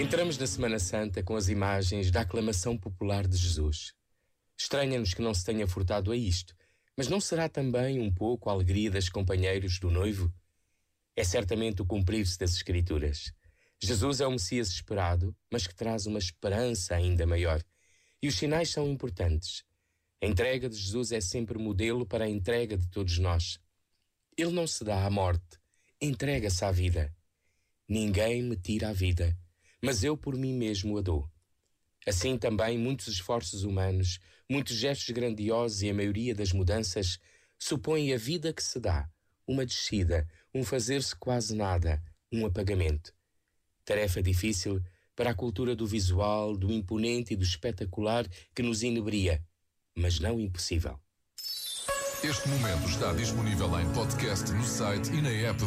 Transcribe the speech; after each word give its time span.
Entramos 0.00 0.36
na 0.36 0.46
Semana 0.46 0.80
Santa 0.80 1.22
com 1.22 1.36
as 1.36 1.48
imagens 1.48 2.10
da 2.10 2.22
aclamação 2.22 2.76
popular 2.76 3.28
de 3.28 3.36
Jesus. 3.36 3.94
Estranha-nos 4.58 5.14
que 5.14 5.22
não 5.22 5.32
se 5.32 5.44
tenha 5.44 5.68
furtado 5.68 6.10
a 6.10 6.16
isto, 6.16 6.52
mas 6.96 7.06
não 7.06 7.20
será 7.20 7.48
também 7.48 8.00
um 8.00 8.12
pouco 8.12 8.50
a 8.50 8.52
alegria 8.52 8.90
das 8.90 9.08
companheiros 9.08 9.78
do 9.78 9.90
noivo? 9.90 10.32
É 11.14 11.22
certamente 11.22 11.80
o 11.80 11.86
cumprir-se 11.86 12.36
das 12.36 12.54
Escrituras. 12.54 13.32
Jesus 13.80 14.20
é 14.20 14.26
o 14.26 14.32
Messias 14.32 14.68
esperado, 14.70 15.34
mas 15.50 15.64
que 15.64 15.74
traz 15.74 16.06
uma 16.06 16.18
esperança 16.18 16.96
ainda 16.96 17.24
maior. 17.24 17.62
E 18.20 18.26
os 18.26 18.34
sinais 18.34 18.70
são 18.70 18.88
importantes. 18.88 19.62
A 20.20 20.26
entrega 20.26 20.68
de 20.68 20.76
Jesus 20.76 21.12
é 21.12 21.20
sempre 21.20 21.56
modelo 21.56 22.04
para 22.04 22.24
a 22.24 22.28
entrega 22.28 22.76
de 22.76 22.88
todos 22.88 23.18
nós. 23.18 23.60
Ele 24.36 24.52
não 24.52 24.66
se 24.66 24.82
dá 24.82 25.06
à 25.06 25.10
morte, 25.10 25.60
entrega-se 26.00 26.64
à 26.64 26.72
vida. 26.72 27.14
Ninguém 27.88 28.42
me 28.42 28.56
tira 28.56 28.88
a 28.88 28.92
vida, 28.92 29.36
mas 29.84 30.02
eu 30.02 30.16
por 30.16 30.34
mim 30.34 30.54
mesmo 30.54 30.96
a 30.96 31.02
dou. 31.02 31.30
Assim 32.06 32.38
também 32.38 32.78
muitos 32.78 33.06
esforços 33.06 33.64
humanos, 33.64 34.18
muitos 34.48 34.76
gestos 34.76 35.10
grandiosos 35.10 35.82
e 35.82 35.90
a 35.90 35.94
maioria 35.94 36.34
das 36.34 36.52
mudanças 36.52 37.18
supõem 37.58 38.14
a 38.14 38.16
vida 38.16 38.50
que 38.50 38.62
se 38.62 38.80
dá, 38.80 39.06
uma 39.46 39.66
descida, 39.66 40.26
um 40.54 40.64
fazer-se 40.64 41.14
quase 41.14 41.54
nada, 41.54 42.02
um 42.32 42.46
apagamento. 42.46 43.14
Tarefa 43.84 44.22
difícil 44.22 44.82
para 45.14 45.30
a 45.30 45.34
cultura 45.34 45.76
do 45.76 45.86
visual, 45.86 46.56
do 46.56 46.72
imponente 46.72 47.34
e 47.34 47.36
do 47.36 47.44
espetacular 47.44 48.26
que 48.54 48.62
nos 48.62 48.82
inebria, 48.82 49.44
mas 49.94 50.18
não 50.18 50.40
impossível. 50.40 50.98
Este 52.24 52.48
momento 52.48 52.88
está 52.88 53.12
disponível 53.12 53.78
em 53.78 53.92
podcast 53.92 54.50
no 54.50 54.64
site 54.64 55.12
e 55.12 55.20
na 55.20 55.28
app 55.28 55.62